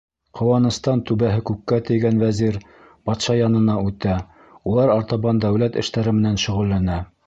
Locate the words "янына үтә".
3.43-4.19